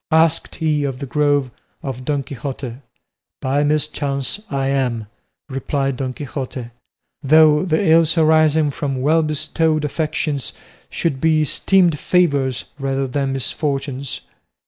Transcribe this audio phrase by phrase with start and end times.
[0.09, 1.51] asked he of the Grove
[1.83, 2.77] of Don Quixote.
[3.39, 5.05] "By mischance I am,"
[5.47, 6.71] replied Don Quixote;
[7.21, 10.53] "though the ills arising from well bestowed affections
[10.89, 14.21] should be esteemed favours rather than misfortunes."